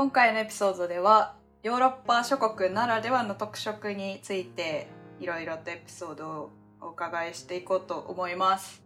[0.00, 4.88] 今回のエピソードではヨーロッパ諸国ならではの特色について
[5.20, 8.82] いろいろとエピソードをお伺いしていこうと思います。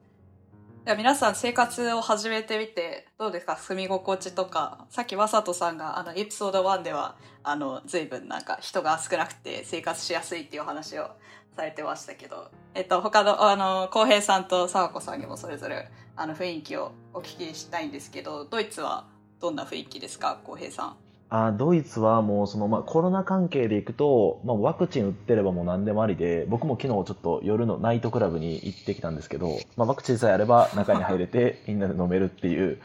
[0.84, 3.56] では皆さん生活を始めてみてどうですか？
[3.56, 11.12] 住み心地とかさっきわさとさんがあのエピソード1ではあの随分なんか人が少なくて生活しやすいっていう話を
[11.54, 19.06] されてましたけど、えっと、他のあの浩平さんと佐和子さんにもそれぞれあの雰囲気をお聞きしたいんですけどドイツは
[19.40, 20.40] どんな雰囲気ですか？
[20.42, 20.96] 浩平さん。
[21.30, 32.78] あドイツはもうその、まあ、コロナ関係でいくと、まあ、ワクチン打ってればもう何でもありで僕も昨日ちょっと夜のナイトクラブに行ってきたんですけど、まあ、ワクチンさえあれば中に入れて みんなで飲めるっていう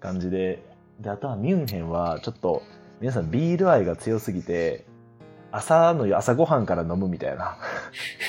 [0.00, 0.62] 感じで。
[1.00, 2.62] であとはミュンヘンはちょっと
[3.00, 4.84] 皆さんビール愛が強すぎて
[5.52, 7.56] 朝の朝ごはんから飲むみたいな。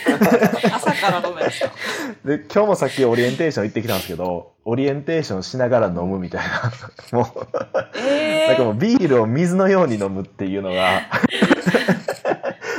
[0.76, 1.44] 朝から飲むん
[2.38, 6.72] で今日もさっきオリエンテーション行ってきたんですけどオリエンテーションしながら飲むみたいな。
[7.18, 7.48] もう
[7.96, 11.02] えなんかもうビールを水のように飲むっていうのが。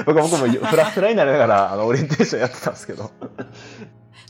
[0.04, 3.10] 僕は僕もフラフラになりながらあのオリエンテーションやってたんですけど。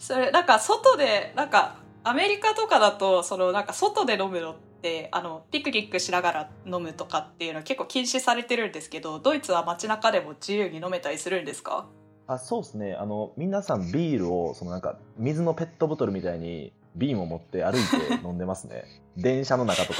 [0.01, 4.55] それなんか外でなんかアメリカとかだとそのなんか外で飲むのっ
[4.85, 11.87] てあのピクニックしながら飲むとかっていうのは結構禁止されてるんですけどドイツは街中でも自由に飲めたりするんですか？
[12.27, 12.95] あそうですね。
[12.95, 18.85] あの皆さんビールをそのなんか水のペットボトルみたいに瓶を持って歩いて飲んでますね。
[19.17, 19.99] 電車の中とか。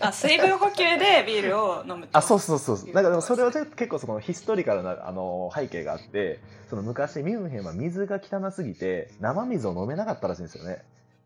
[0.00, 10.82] あ水分補給でビールを飲むとあそうそうそうそうなんかでもそれは結構そのヒストリカルなあの背景があってその昔ミュンヘンは水が汚すぎて生水を飲めなかったらしいんですよね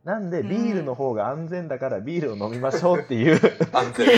[0.09, 3.39] なんでビールの方が安全だからビールを飲みましょうっていう。
[3.75, 4.09] 安全。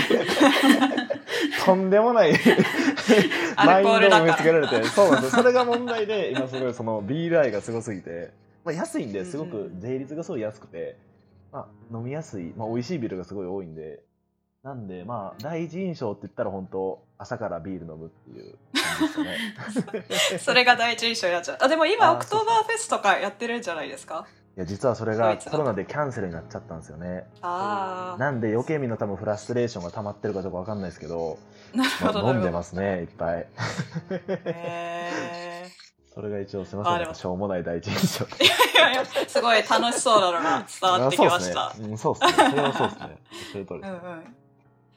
[1.67, 2.33] とんでもない。
[3.57, 4.85] アマインドを見つけられて。
[4.85, 5.43] そうなんですよ。
[5.43, 8.31] それが問題で今すごいそのビール愛がすごすぎて、
[8.65, 10.97] まあ、安いんですごく税率がすごい安くて、
[11.51, 14.05] まあ、飲みやすい、まあ、美味しいビールがすごい多いんで。
[14.63, 18.59] なんでまあ第一印象って言ったら本当朝からビール飲むっていう。
[19.57, 21.59] 感じですねそれが第一印象になっちゃう。
[21.63, 24.27] あでも今あオクトーバーフェスとかやってるんじゃないですか？
[24.61, 31.39] いや実はそれがコロナでキャンセルになっちゃったんですよねああなんで余計みんな多分フラストレーションが溜まってるかどうかわかんないですけど、
[31.75, 33.47] なるほどまあ飲んでますねいっぱい
[36.13, 38.29] それが一応すみませんしょうもない第一印象い
[38.77, 41.75] やいやすごい楽しそうなのが伝わってきました。
[41.81, 42.51] うんそうですね。
[42.51, 43.19] それはそうですね。
[43.53, 43.91] それ通りです。
[43.91, 44.37] うんうん。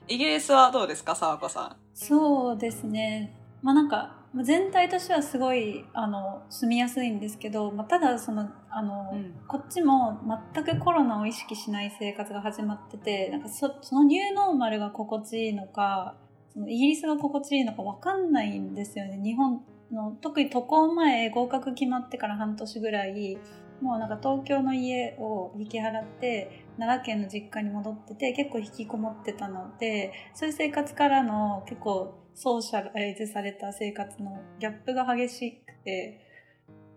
[0.09, 3.33] イギリスはどうですか、沢子さそうですね。
[3.61, 9.15] まあなんかまあ全体としてはすごいあの住みやすいんですけど、まあ、ただそのあの、ん。
[9.15, 9.33] うん。
[9.47, 10.19] こっちも
[10.53, 16.15] 全くコロナを意識しない生活が始まっててなんかそそのニューノーマルが心地いいのか
[16.53, 19.61] そのイギリスが心地いいのか分かんないんですよね日本
[19.91, 23.37] の特に渡航前合格決まってから半年ぐらい
[23.81, 36.19] もうなんか東京の家を引き払って奈良県の実家に戻ってて結構引きこもってたのでそういう生活からの結構ソーシャライズされた生活のギャップが激しくて、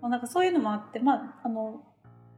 [0.01, 1.83] まあ、なんかそういうのもあって、まああの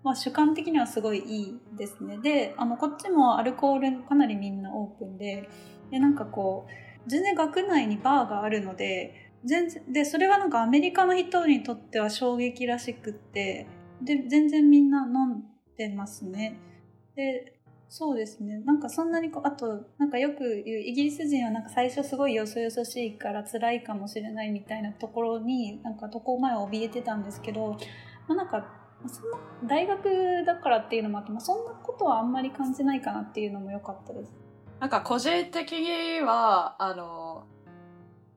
[0.02, 2.18] まあ、主観的にはすごいいいですね。
[2.18, 5.48] であのこっちもアルコールかなりみんなオープンで
[5.90, 13.66] でなんかこう全然学内にバーがあるので全然でそれはなんかアメリカの人にとっては衝撃らしくって
[14.02, 15.42] で全然みんな飲ん
[15.76, 16.58] でますね。
[17.16, 17.57] で
[17.88, 27.78] そうですねなんかそんなにこうあとなんかよく言うイギリス人はなんか最初すごいよそよそしいから辛いかもしれないみたいなところになんか渡航前は怯えてたんですけど、
[28.28, 34.32] まあ、なんかそんな大学だからっていうのもあって、まあ、そんなことはあんまり感じないかなっていうのも良かったです。
[34.80, 37.44] なんか個人的には、あの、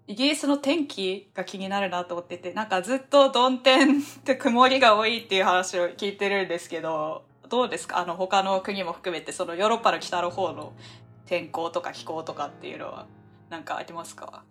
[0.07, 7.99] イギリスの天気が気になるなと思ってて、なんかずっと曇天って曇りが多いっていう話を聞いてるんですけど、どうですか？
[7.99, 10.73] あの、他の国も含めて、そのヨーロッパの北の方の
[11.25, 13.05] 天候とか気候とかっていうのは、
[13.49, 14.43] なんかありますか？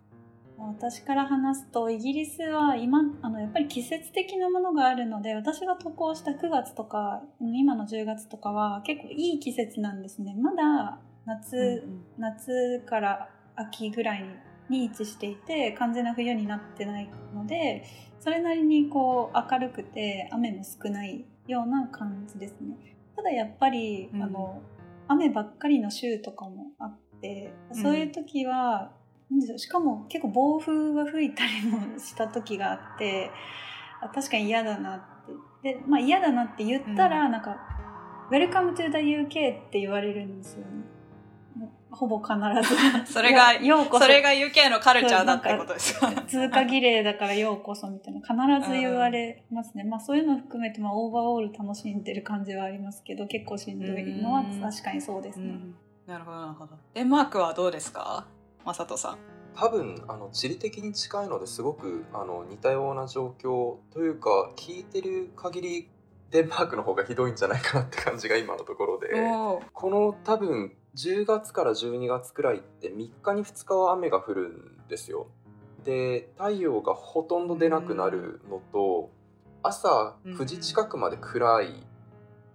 [0.59, 10.35] 私から話すとイギリスは今あのやっぱり季節的なものがあるので私が渡航した9月とか今の10月とかは結構いい季節なんですね。
[10.39, 11.83] まだ夏、
[12.19, 14.25] 夏から秋ぐらい
[14.69, 17.85] に位置していて完全な冬になってないので
[18.19, 22.77] それなりにこう明るくて雨も少ないような感じですね
[23.21, 24.23] ただやっぱり、うん。
[24.23, 24.63] あの
[25.09, 28.93] 雨ばっかりの週とかもあってそういう時は、
[29.29, 33.31] なんでしょうしかも結構暴風が吹いたりもした時があって
[34.01, 35.01] あ確かに嫌だなっ
[35.63, 35.75] て。
[35.75, 37.59] で、まあ、嫌だなって言ったら、なんか
[38.31, 39.27] 「Welcome to the UK」
[39.67, 40.85] って言われるんですよね
[41.91, 42.35] ほぼ必
[42.69, 42.77] ず。
[43.13, 44.05] それがようこそ。
[44.05, 45.99] それが UK のカルチャーだってことです。
[45.99, 55.75] か通過儀礼だからようこそみたいな必ず言われますね、 まあそういうのを含めて、まあ、オーバーオール楽しんでる感じはありますけど結構しんどいのはうん確かにそうですね、うん。
[56.07, 56.77] なるほどなるほど。
[56.95, 58.27] デンマークはどうですか？
[58.65, 59.19] マサトさん。
[59.55, 65.89] 多分あの地理的に近いのですごくあの似たような状況というか聞いてる限り
[66.31, 69.09] デンマークの方がひどいんじゃないかなって感じが今のところで。
[69.73, 75.29] この多分10月から12月くらいって3日に2日は雨が降るんですよ。
[75.85, 79.11] で太陽がほとんど出なくなるのと
[79.63, 81.87] 朝9時近くまで暗い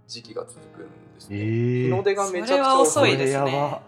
[0.08, 1.38] 時期が続くんですね。
[1.38, 3.82] 日の出がめちゃくちゃ遅いですね。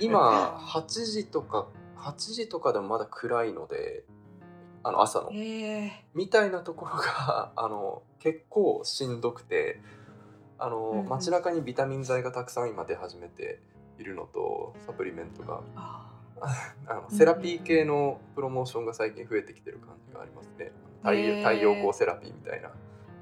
[0.00, 1.66] 今8時とか
[1.96, 4.04] 8時とかでもまだ暗いので
[4.82, 5.30] あの朝の。
[5.32, 9.80] えみたいなところが あの結構しんどくて
[10.58, 13.60] あの、街中にビタミン剤がたくさん今出始めて
[13.98, 15.60] いるのとサプリメントが。
[15.74, 16.12] あ
[16.86, 20.70] あのセラピー系のプロモーションが最近増えてきてる感じがありますね。
[21.00, 22.70] 太陽太陽光セラピーみたいな。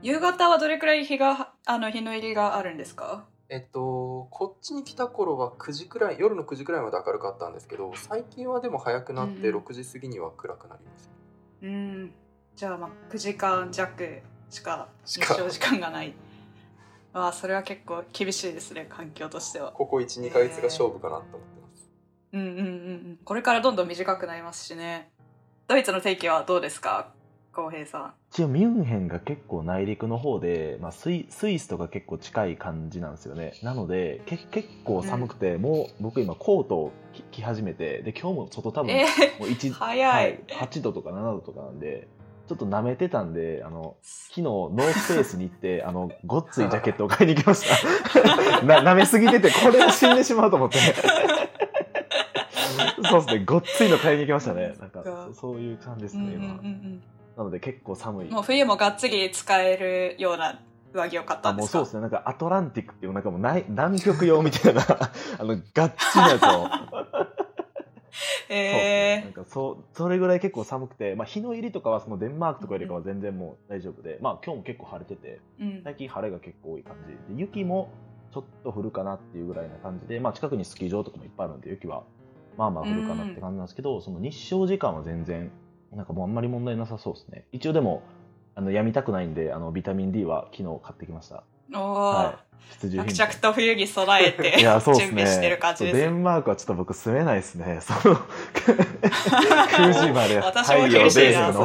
[0.03, 3.25] 夕方はどれくらい日があの日の入りがあるんですか？
[3.49, 9.63] えっと、こっちに来た頃は9時くらい夜の9時くらいまで明るかったんですけど最近はでも早くなってうんうん。
[9.63, 11.11] 6時過ぎには暗くなります、
[11.63, 12.13] うん。
[12.57, 15.35] じゃあまあ9時間弱しかしか。
[15.35, 16.15] 日照時間がない
[17.15, 19.71] ああそれは結構厳しいですね環境としては。
[19.71, 21.91] ここ12ヶ月が勝負かなと思ってます、
[22.33, 23.19] うんうんうんうん。
[23.25, 25.13] これからどんどん短くなりますしね。
[25.69, 27.13] ドイツの天気はどうですか
[27.53, 28.15] 浩平さん。
[28.33, 33.55] 一応ミュンヘンが結構内陸の方で、まあ、スイスイスとか結構近い感じなんですよね。
[33.63, 39.05] なのでけ結構寒くて、もう僕今コートを着着始めてで今日も外多分え
[39.39, 40.03] もう1早い。
[40.03, 42.09] はい、8度とか7度とかなんで
[42.47, 48.63] ちょっと舐めてたんであの昨日ノースフェイスに行って あのごっついジャケットを買いに行きました。
[48.67, 50.79] な舐めすぎててこれは死んでしまうと思って。
[53.11, 54.75] そうですねごっついの買いに行きましたね。
[54.81, 56.61] なんかそそういう感じですね今、
[57.37, 58.27] なので結構寒い。
[58.27, 60.61] うんもう冬もがっつり使えるような
[60.93, 61.79] 上着を買ったあんですか？
[61.79, 62.01] もうそうですね。
[62.03, 64.83] なんかアトランティックっていうなんかもうない南極用みたいな
[65.39, 66.69] あのガッチなやつを
[68.49, 75.41] そうですねなんえかそうそれぐらい結構寒くて、まあ、日の入りとかはそのデンマークとかよりかは全然もう大丈夫で、まあ、今日も結構晴れてて
[75.83, 76.97] 最近晴れが結構多い感
[77.29, 77.91] じで雪も
[78.33, 82.05] ちょっと降るかなっていうぐらいな感じで、まあ、近くにスキー場とかもいっぱいあるんで雪は
[82.57, 85.51] まあまあ降るかなって感じなんですけど、その日照時間は全然
[85.93, 87.45] なんかもうあんまり問題なさそうですね。
[87.53, 88.03] 一応でも
[88.57, 91.43] あのやみたくないんであのビタミン D は昨日買ってきました。
[91.75, 92.35] おお、は
[92.81, 92.89] い。
[92.89, 95.01] 着品々と冬に備えていやそうね。
[95.01, 95.97] 準備してる感じです。
[95.97, 97.81] デンマークはちょっと僕住めないですね。
[97.81, 98.17] その
[98.57, 101.65] 9時まで太陽厳しいな出る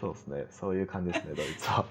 [0.00, 0.46] そうですね。
[0.50, 1.84] そういう感じですねドイツは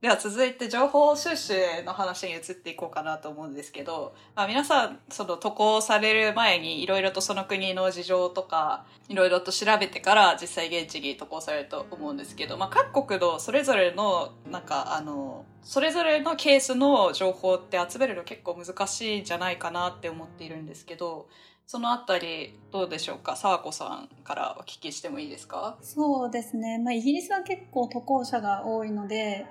[0.00, 1.52] では続いて情報収集
[1.84, 21.28] の話に移っていこうかなと思うんですけど、まあ、皆さんその渡航される前にいろいろとその国の事情とかいろいろと調べてから実際現地に渡航されると思うんですけど、まあ、各国のそれぞれのなんかあのそれぞれのケースの情報って集めるの結構難しいんじゃないかなって思っているんですけど
[21.66, 23.36] そのあたりどうでしょうか？
[23.36, 25.76] 沢子さんからお聞きしてもいいですか？
[25.82, 29.46] そうですね、まあ、イギリスは結構渡航者が多いので、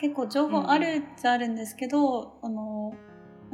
[0.00, 2.94] 結構情報あるっちゃあるんですけど、あの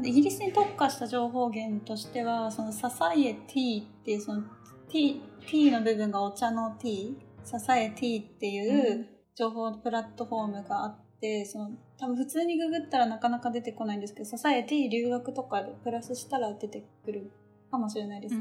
[0.05, 4.43] イギリスに特化した情報源としてはそのササイエティっていうその
[4.89, 17.33] T, T の部分がお茶の T ササエティっていう情報プラットフォームがあってその多分普通にググったらなかなか出てこないんですけどササエティ留学とかでプラスしたら出てくる
[17.71, 18.37] かもしれないです。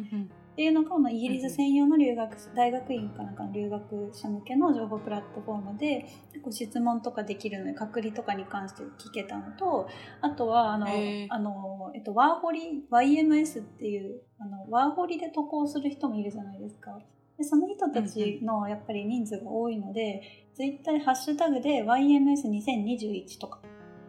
[0.55, 9.89] っていうのが、まあ、イギリス専用の留学、大学院かなんかの留学者向けの情報プラットフォームで結構質問とかできるので隔離とかに関して聞けたのと
[10.21, 10.87] あとはあの、
[11.29, 16.97] あのえっと、ワーホリ YMS っていうあのワーホリで渡航する人もいるじゃないですか。
[17.37, 20.21] でその人たちのやっぱり人数が多いので、
[20.53, 23.59] ツイッターでハッシュタグで YMS2021 とか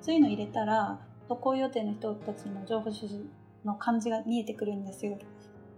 [0.00, 3.26] そういうの入れたら渡航予定の人たちの情報収集
[3.64, 5.18] の感じが見えてくるんですよ。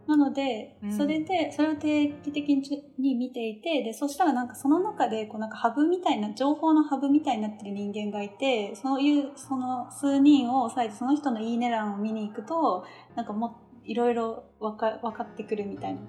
[0.09, 2.57] なのでうん、それで、それを定期的
[2.99, 12.87] に見ていて、で、そしたらなんかその中で、こうなんかハブみたいな、情報のハブみたいになってる人間がいて、そういう、その数人を抑えて、その人のいいね欄を見に行くと、
[13.17, 16.01] なんかもいろいろわか分かってくるみたいな。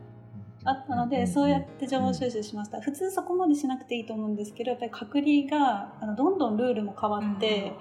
[0.64, 2.80] あったので、そうやって情報収集しました。
[2.80, 7.74] 普通そこまでしなくていいと思うんですけど、やっぱり隔離が、あのどんどんルールも変わって、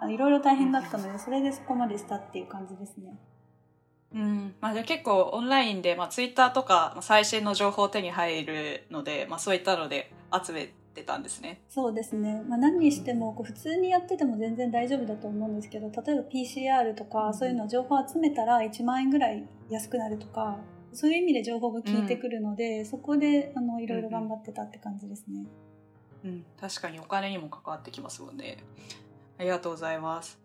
[0.00, 3.18] あのいろいろ大変だったので、それでそこまでしたっていう感じですね。
[4.14, 11.60] うんまあ、じゃあ結構オンラインで、まあ、ツイッターとかまあ最新の情報手に入るので、まあ、そういったので集めてたんですね。
[11.68, 20.58] そうですね、まあ、何にしてもこう普通にやってても全然大丈夫だと思うんですけど例えば PCR とかそういうの情報集めたら1万円ぐらい安くなるとか
[20.96, 25.44] そういう意味で情報が効いてくるので、そこであのいろいろ頑張ってたって感じですね。
[26.24, 28.64] うん、確かにお金にも関わってきますもんね。
[29.38, 30.40] ありがとうございます。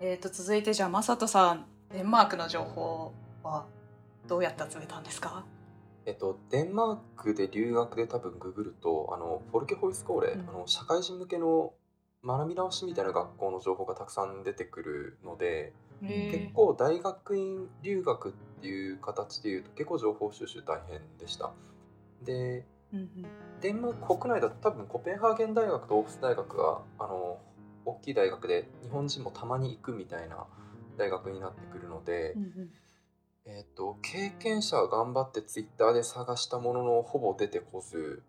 [0.00, 3.66] えー、と続いてじゃあマサトさんデンマークの情報は
[4.26, 5.44] どうやって集めたんですか？
[6.06, 10.48] えっと、デンマークで留学で多分ググるとあのフォルケホイスコーレ、うん。
[10.48, 11.74] あの社会人向けの
[12.24, 18.32] 学び直しみたいな学校の情報がたくさん出てくるので、結構大学院留学っ
[18.62, 21.52] ていう形でいうと結構情報収集大変でした。
[22.22, 23.26] でうんうん。
[23.60, 27.38] デンマーク国内だと多分コペンハーゲン大学とオーフス大学があの
[27.84, 30.46] 大きい大学で日本人もたまに行くみたいな
[30.96, 32.70] 大学になってくるので、うんうん。
[33.44, 38.22] えー、と経験者は頑張ってツイッターで探したもののほぼ出てこず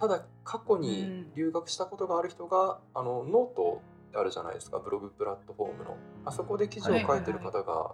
[0.00, 5.96] ただ過去に留学したことがある人が、あのノートってあるじゃないですかブログプラットフォームの。
[6.24, 7.92] あそこで記事を書いてる方が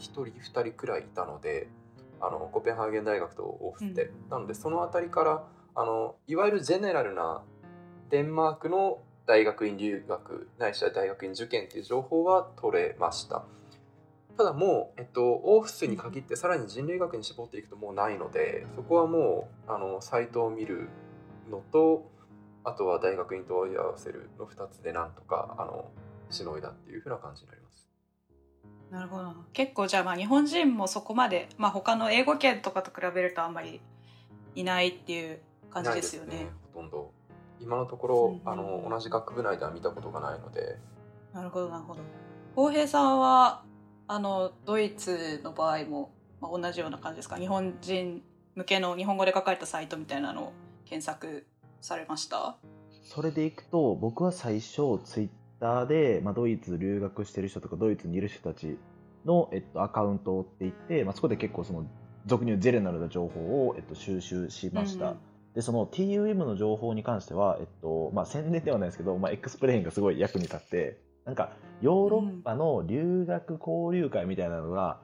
[0.00, 1.68] 人2人くらいいたので
[2.20, 5.44] あのコペンハーゲン大学とオーフスで、なのでその辺りから
[5.76, 7.42] あのいわゆるジェネラルな
[8.10, 13.44] デンマークの大学院留学ないしは大学院受験っていう情報は取れました。
[14.38, 20.88] ただもう、えっと、オーフスに限ってさらに人類学に絞っていくともうないのでそこはもうあのサイトを見る
[21.50, 22.08] のと
[22.64, 25.90] あとは大学に問い合わせるの2つでなんとかあの
[26.30, 27.90] しのいだっていうふうな感じになります。
[28.90, 33.82] なるほど結構じゃあまあ日本人もそこまで、まあ、他の英語圏とかと比べるとあんまり
[34.54, 37.12] いないっていう感じですよねないほとんど
[37.60, 40.78] 今のところ、あの同じ学部内では見たことがないので。
[41.32, 42.00] なるほどなるほど。
[42.54, 43.62] 浩平さんは
[44.06, 47.36] あのドイツの場合も、まあ、同じような感じですか？
[47.36, 48.22] 日本人
[48.54, 50.52] 向けの日本語で書かれたサイトみたいなのを
[50.84, 51.46] 検索
[51.80, 52.56] されました？
[53.02, 55.28] それでいくと僕は最初ツイッ
[55.60, 58.78] ターで、まあ、ドイツ留学してる人とかドイツにいる人たち
[59.24, 61.86] の、えっと、アカウントを追っていって、まあ、そこで結構その
[62.26, 65.18] 俗に言う general な情報を、えっと、収集しました、うん
[65.54, 74.98] でその TUM の情報に関しては、えっとまあ、宣伝ではないですけど、まあ、エクスプレインがすごい役に立ってなんかヨーロッパの留学交流会みたいなのが、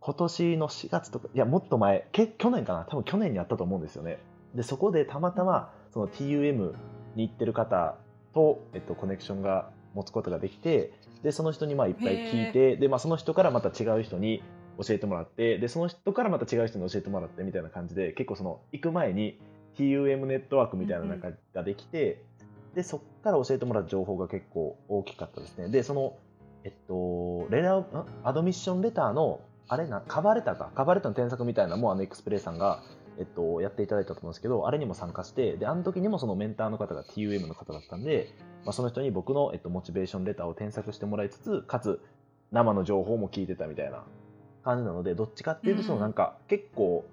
[0.00, 4.18] 今年の4月とかいやもっと前け去年かな多分去年にあったと思うんですよね。
[4.54, 6.74] でそこでたまたまその TUM
[7.14, 7.96] に行ってる方
[8.34, 14.42] と、えっと、コネクションが持つことができてでその人にまあいっぱい聞いてで、まあ、その人からまた違う人に
[14.80, 19.38] 教えてもらってでその人からまた違う人に教えてもらってみたいな感じで結構その行く前に
[19.76, 22.24] TUM ネットワークみたいなのがができて、
[22.74, 25.68] でそこから教えてもらった情報が結構大きかったですね。
[25.68, 26.16] でその
[26.64, 27.86] えっとレラん？
[28.24, 30.70] アドミッションレターのあれなカバーレターか。
[30.74, 32.82] カバーレターの添削みたいなのもあのエクスプレイさんが
[33.18, 38.28] えっと、やっていただいたと思うんですけど、あれにも参加して、で、あの時にもそのメンターの方が TUM の方だったんで、
[38.64, 42.00] まあ、その人に僕の、えっと、モチベーションレターを添削してもらいつつ、かつ、
[42.52, 44.04] 生の情報も聞いてたみたいな
[44.62, 47.04] 感じなので、どっちかっていうと、そのなんか、結構、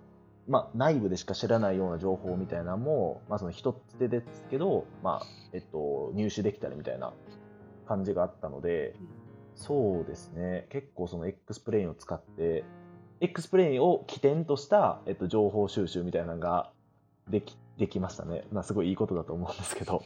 [0.47, 7.13] まあ、内部でしか知らないような情報みたいなのも、まあ、その一つ手ですけど、まあ、えっと、入手できたりみたいな
[7.87, 8.95] 感じがあったので、
[9.55, 12.63] そうですね、結構その X プレインを使って、
[13.21, 16.69] X プレインを起点とした、えっと、情報収集みたいなのが
[17.29, 18.45] できできましたね。
[18.53, 20.01] まあ、すごいいいことだと思うんですけど。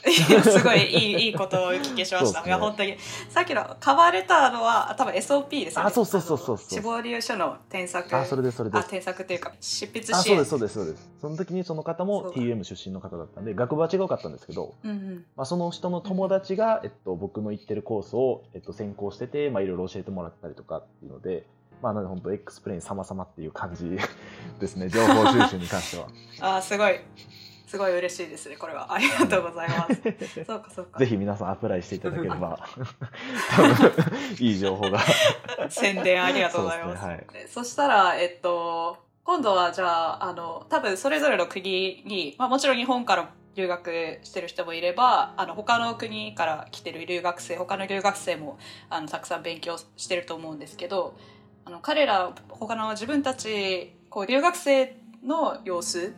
[0.42, 2.40] すごいいいいいことをお聞きしました。
[2.40, 2.96] ねいや本当に
[3.28, 5.88] さっきのカバーレターのは多分 SOP ですよね。
[5.88, 8.16] あそうそうそうそう死亡理由書の添削。
[8.16, 8.86] あ、それです、それです。
[8.86, 10.36] あ添削っていうか執筆あ、支援。
[10.36, 11.10] そうです、そうです、そうです。
[11.20, 15.24] その時にその方もそう TUM 出身の方だったんで、学部は違うかったんですけど、うんうん。
[15.36, 21.44] まあ、その人の友達が、えっと、僕の行ってるコースを、えっと、専攻してて、まあ、いろいろ教えてもらったりとかっていうので、
[21.82, 23.98] まあ、なので本当 X プレイン様々っていう感じ
[24.60, 26.08] ですね、情報収集に関しては。
[26.56, 27.00] あすごい
[27.66, 30.02] すごい嬉しいですねこれはありがとうございます。
[30.44, 30.98] そうかそうか。
[30.98, 32.66] ぜひ皆さんアプライしていただければ、
[34.40, 34.98] いい情報が。
[35.68, 37.00] 宣伝ありがとうございます。
[37.00, 48.58] そうですねそしたら、えっと、今度はじゃあ、あの、多分それぞれの国に、まあもちろん日本から留学してる人もいれば、あの、他の国から来てる留学生、他の留学生も、
[48.88, 51.14] あの、たくさん勉強してると思うんですけど、
[51.64, 56.14] あの、彼ら、他の自分たち、こう、留学生の様子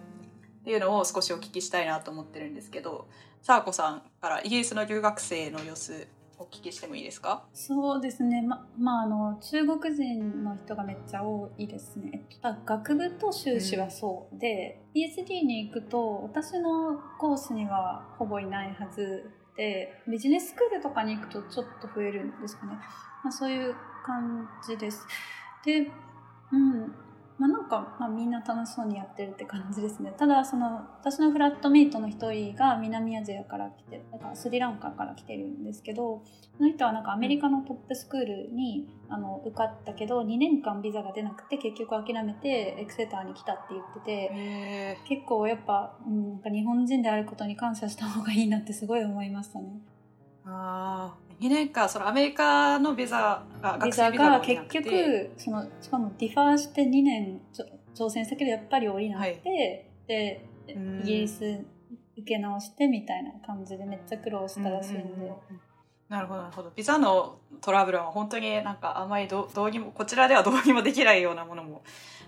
[0.60, 3.08] っていうのを少しお聞きしたいなと思ってるんですけど、
[3.42, 6.06] さあこさんからイギリスの留学生の様子
[6.38, 7.42] お聞きしてもいいですか？
[7.52, 12.22] そうですね、ままあ、あの中国人の人がめっちゃ多いですね。
[12.40, 22.74] ただ学部と修士はそう、で PhD に行くと私のコースにはほぼいないはずでビジネススクールとかに行くとちょっと増えるんですかね、
[23.24, 25.06] まあ、そういう感じです。
[25.64, 25.90] で、
[26.52, 26.94] うん
[27.42, 36.22] まあ、なんか、まあ、みんな楽しそうにやってるって感じですねただその私のフラットメイトの一人が南アジアから来てるだからスリランカから来てるんですけど
[36.56, 49.80] その人はなんかアメリカのトップスクールにあの受かったけど2年間ビザが出なくて結局諦めてエクセターに来たって言っててへ結構やっぱ、うん、なんか日本人であることに感謝した方がいいなってすごい思いましたね。
[50.44, 57.40] ああ2年間そのアメリカのビザがビザが結局そのしかもディファーして2年
[57.94, 61.00] 挑戦したけどやっぱり降りなくて、でうん。
[61.00, 61.44] イギリス
[62.16, 65.36] 受け直してみたいな感じでめっちゃ苦労したらしいんで、うん
[66.12, 66.70] なるほどなるほど。
[66.76, 71.82] ビザのトラブルは本当になんかあまりどどうにもこちらではどうにもできないようなものも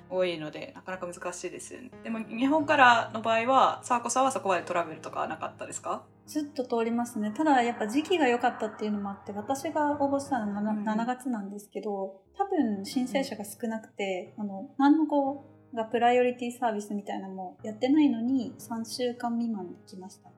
[0.09, 1.91] 多いのでなかなか難しいですよね。
[2.03, 6.03] でも日本からの場合はサーコさんはそこまでトラブルとかはなかったですか？
[6.26, 7.31] ずっと通りますね。
[7.37, 10.85] ただやっぱ時期が良かったっていうのもあって私が応募したのは 7,、うん。
[10.88, 20.31] 7月なんですけど多分申請者が少なくて、あの何のこうがプライオリティサービスみたいなのもやってないのに3週間未満で来ました。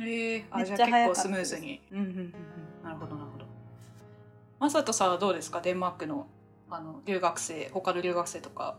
[0.00, 1.80] ええあめっちじゃ早かった結構スムーズに。
[1.92, 2.34] うんうんうんうん
[2.82, 3.44] なるほどなるほど。
[4.58, 5.60] マサトさんはどうですか？
[5.60, 6.26] デンマークの
[6.70, 8.78] あの留学生他の留学生とか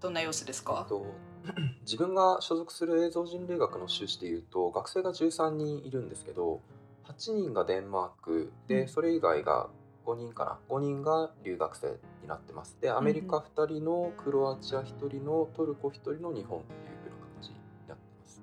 [0.00, 0.86] どんな様子ですか？
[0.88, 1.06] と
[1.82, 6.60] 自分が所属する映像人類学の修士でいうと学生が13人いるんですけど
[7.06, 8.88] 8人がデンマークで、うん。
[8.88, 9.68] それ以外が
[10.04, 11.88] 5人かな？5人が留学生
[12.22, 12.76] になってます。
[12.80, 17.54] でアメリカ2人のクロアチア1人のトルコ1人の日本っていう風な形に
[17.88, 18.42] なってます。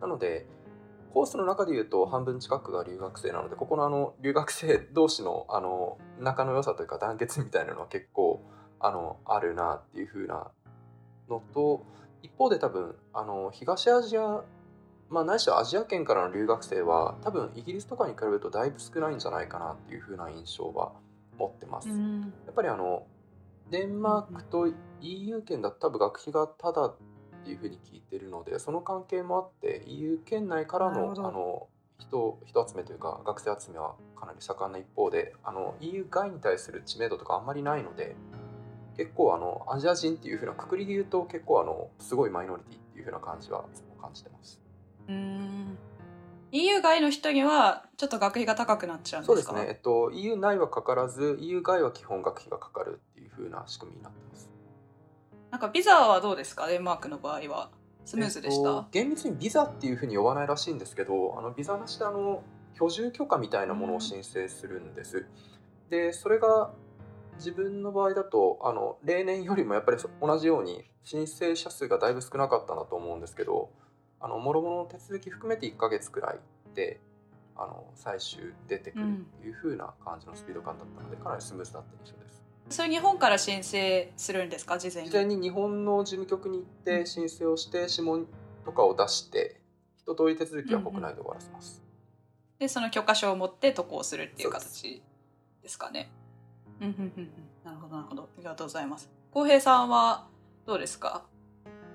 [0.00, 0.46] なので
[1.14, 8.42] コースの中でいうと半分近くが留学生なのでここのあの留学生同士のあの仲の良さというか団結みたいなのは結構
[8.80, 10.50] あのあるなっていう風な
[11.30, 11.86] のと
[12.22, 14.42] 一方で多分あの東アジア、
[15.08, 20.94] まあ、ないしはアジア圏からの留学生は多分イギリスとかに比べるとだいぶ少ないんじゃないかなっていう風な印象は
[21.38, 21.88] 持ってます。
[21.88, 23.06] やんっぱりあの
[23.70, 24.68] デンマークと
[25.00, 26.92] EU 圏だと多分学費がタダ
[27.44, 38.16] っていう風に聞いてるのでその関係もあって EU 圏内からのあの人人集めというか学生集めはかなり盛んな一方であの EU 外に対する知名度とかあんまりないので
[38.96, 43.64] 結構あのアジア人っていう風なくくりで言うと結構あのすごいマイノリティっていう風な感じは
[44.00, 44.60] 感じてます。
[45.08, 45.78] うん
[46.52, 49.32] EU 外の人にはちょっと学費が高くなっちゃうんでか？
[49.32, 54.53] そうですすね、えっと、EU 内はかからず EU 外は基本学費がかかるっていう風な仕組みになってます。
[55.54, 56.66] なんかビザはどうですか？
[56.66, 57.70] デンマークの場合は
[58.04, 62.42] スムーズでした、えっと厳密にビザっていう風に呼ばないらしいんですけどあのビザなしであの
[62.74, 65.26] 居住許可みたいなものを申請するんです。
[65.90, 66.72] でそれが
[67.36, 73.70] 自分の場合だとあの例年よりもやっぱり同じように申請者数がだいぶ少なかったなと思うんですけど
[74.18, 76.40] あの諸々の手続き含めて1ヶ月くらい
[76.74, 76.98] で
[77.54, 82.43] あの最終出てくるっていう風な感じのスピード感だったのでかなりスムーズだった印象です。
[82.70, 84.78] それ日本から申請するんですか？
[84.78, 85.10] 事前に。
[85.10, 88.26] 事前に日本の事務局に行って申請をして指紋
[88.64, 89.60] とかを出して
[89.96, 91.82] 一通り手続きは国内で終わらせます。
[92.58, 95.02] でその許可証を持って渡航するっていう形
[95.62, 96.10] ですかね。
[96.80, 97.30] うんうんうんうん。
[97.64, 98.22] なるほどなるほど。
[98.22, 99.10] ありがとうございます。
[99.30, 100.26] 浩平さんは
[100.66, 101.24] どうですか？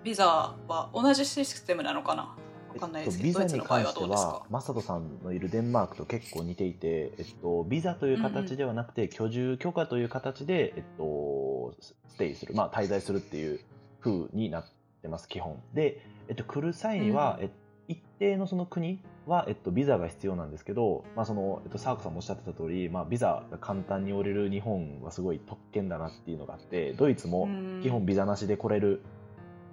[0.03, 2.35] ビザは同じシステムなのかな？
[2.69, 13.59] わかんないですけど、ビザに関してはマサトさんのいるデンマークと結構似ていて、えっと、ビザという形ではなくて、居住許可という形で、えっと、ステイする、まあ、滞在するっていう
[14.01, 14.65] 風になっ
[15.01, 15.61] てます、基本。
[15.73, 17.49] で、えっと、来る際には、うんえっ
[17.89, 27.49] 一定のその国は、えっと、ビザが必要なんですけど、まあそのえっと、サークさんもおっしゃってた通り、まあ、ビザが簡単に降りる日本はすごい特権だなっていうのがあって、ドイツも
[27.81, 29.01] 基本ビザなしで来れる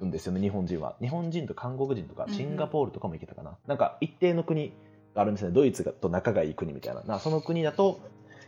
[0.05, 0.97] んですよね、日本人は。
[1.01, 3.57] 日本人と韓国人とかうんうんシンガポールとかも行けたかな。
[3.67, 4.73] なんか一定の国
[5.15, 7.03] があるんですね、ドイツがと仲がいい国みたいな。
[7.03, 8.01] なその国だと、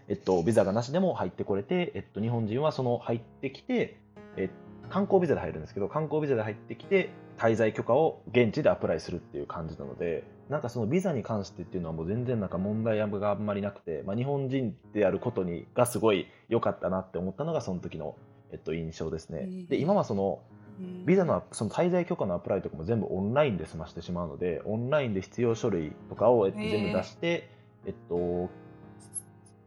[0.08, 4.00] えっと、ビザがなしでも入ってこれて、えっと、日本人はその入ってきて、
[4.36, 4.50] え
[4.88, 18.16] 観光ビザで入るんですけど、観光ビザで入ってきて、滞在許可を現地でアプライするっていう感じなので、なんかそのビザに関してっていうのはもう全然なんか問題があんまりなくて、まあ、日本人であることにがすごい良かったなって思ったのがその時の、
[18.50, 19.40] えっと、印象ですね。
[19.40, 20.57] うんで、今はその、うん
[21.04, 27.48] ビザのその滞在許可のアプライとかも全部オンラインで済ましてしまうので、オンラインで必要書類とかを、えっと、へー全部出して、
[27.86, 27.90] え。
[27.90, 28.50] っと、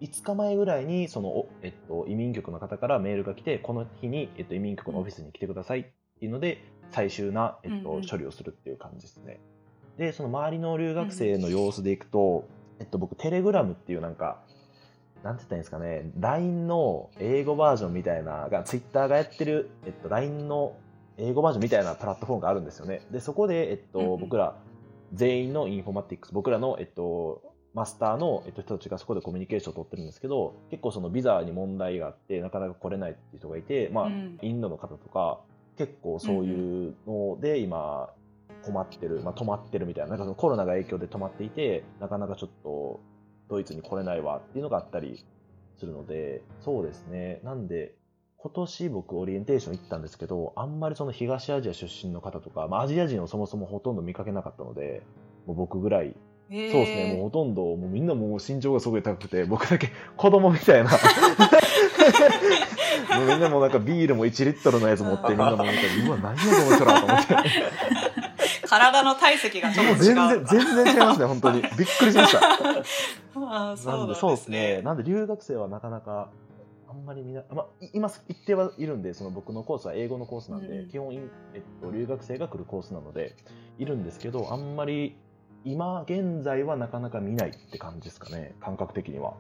[0.02, 5.84] 5日前ぐらいにその、おえっと、移民局の方からメールが来て、この日に、えっと、移民局のオフィスに来てくださいっ
[6.19, 9.39] ていうので、最終な、えっと処理をするっていう感じですね。
[9.97, 12.47] で、その周りの留学生の様子でいくと、
[12.80, 14.41] えっと、僕、テレグラムっていうなんか、
[15.24, 20.76] なんて言ったらいいんですかね、LINE の英語バージョンみたいな、が、Twitter がやってる、えっと、LINE の
[21.17, 23.02] 英語バージョンみたいなプラットフォームがあるんですよね。
[23.12, 24.56] で、そこで、えっと、うんうん僕ら、
[25.13, 27.41] 全員のインフォマティクス、僕らの、えっと、
[27.74, 35.41] マスターの、えっと、人たちがそこでコミュニケーションを取ってるんですけど、結構そのビザに問題があって、なかなか来れないっていう人がいて、まあ、うんインドの方とか、
[35.78, 38.10] 結構そういうので今、
[38.63, 43.00] 困ってる、まあ、止まってるみたいな、なんかそのコロナが影響で止まっていて、なかなかちょっと
[43.50, 45.26] ドイツに来れないわっていうのがあったり
[45.78, 47.41] するので、そうですね。
[47.43, 47.95] なんで、
[48.41, 55.04] 今年僕オリエンテーション行ったんですけど、あんまりその東アジア出身の方とか、まあ、アジア人をそもそもほとんど見かけなかったので、
[55.45, 56.15] もう僕ぐらい
[56.49, 60.89] そうですね、もうほとんど、もうみんなもう身長がすごい高くて、僕だけ 子供みたいな。
[63.15, 65.73] もうみんなもうなんかビールも1リットルのやつ持って、みんなもうなんか、
[66.08, 67.36] うわ、何やこの人らと思って。
[68.67, 71.62] 体の体積がちょっと違う全然、全然違いますね、本当に。
[71.62, 72.39] びっくりしました。
[73.39, 74.77] ああそうで、そうですね。
[74.77, 76.30] ねなんで留学生はなかなか、
[76.91, 81.13] あんまりみんな、まあ、い今、一定はいるんで、その僕のコースは英語のコースなんで、うんうん基本、
[81.54, 83.38] えっと、留学生が来るコースなので、
[83.80, 85.15] いるんですけど、あんまり、
[85.63, 89.36] 今現在はなかなか見ないって感じですかね、感覚的には。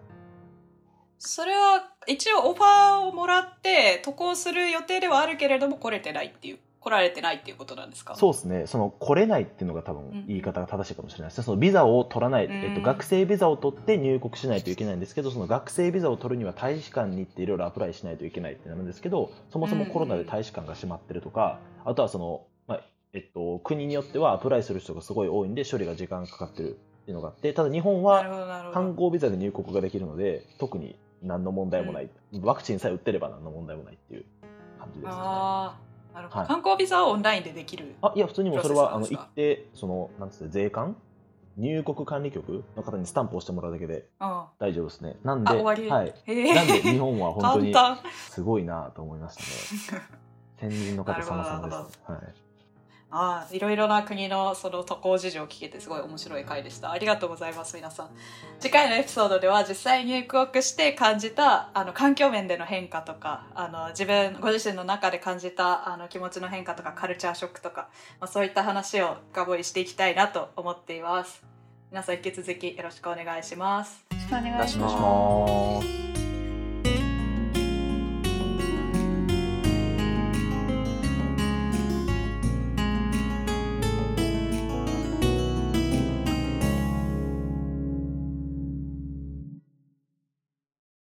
[1.17, 8.15] それは一応オファーをもらって渡航する予定ではあるけれども来れてないっていう来られてないっていうことなんですか？
[8.15, 10.09] そうですね、その来れないっていうのが多うん。
[10.09, 12.51] 分言い方が正しいかもしれないですね、そのビザを取らない、うん。
[12.51, 22.81] えっと、学生ビザを取って入国しないといけないんですけど、その学生ビザを取るには大使館に行っていろいろアプライしないといけないってなるんですけど、そもそもコロナで大使館が閉まってるとか、あとはその、まあ
[23.13, 26.71] えっと、国によってはアプライする人がすごい多いんで、処理が時間かかってるっ
[27.05, 32.09] ていうのがあって、ただ日本は観光ビザで入国ができるので、特に何の問題もない、
[32.41, 34.25] ワクチンさえ打ってれば何の問題もないっていう
[34.79, 35.90] 感じですね。
[36.13, 36.47] なるほど、はい。
[36.47, 40.95] 観光ビザはオンラインでできるあいや普通にもうそれはあの行ってそのなんつって税関？
[41.57, 45.17] 入国管理局の方にスタンプを押してもらうだけでうん大丈夫ですね。
[45.23, 46.13] なんではい、なんで
[46.81, 47.75] 日本は本当に
[48.29, 50.01] すごいなと思いましたね。
[50.57, 52.19] 先人の方様々です、はい、
[53.11, 56.91] ああいろいろな国のその渡航事情を聞けてすごい面白い回でした。
[56.91, 58.09] ありがとうございます皆さん。
[58.59, 71.43] 次回のエピソードでは実際に入国して感じたあの環境面での変化とかあの自分ご自身の中で感じたあの気持ちの変化とかカルチャーショックとか、まあ、そういった話を深掘りしていきたいなと思っています。
[71.91, 74.05] 皆さん引き続きよろしくお願いします。
[74.11, 76.30] よろしくお願いします